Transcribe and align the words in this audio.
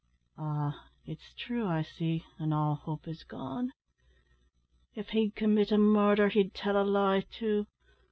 "Ah! 0.39 0.87
it's 1.05 1.31
true, 1.35 1.67
I 1.67 1.83
see, 1.83 2.23
an' 2.39 2.53
all 2.53 2.73
hope 2.73 3.07
is 3.07 3.23
gone. 3.23 3.71
If 4.95 5.09
he'd 5.09 5.35
commit 5.35 5.71
a 5.71 5.77
murder, 5.77 6.29
he'd 6.29 6.55
tell 6.55 6.75
a 6.75 6.81
lie 6.81 7.21
too. 7.29 7.67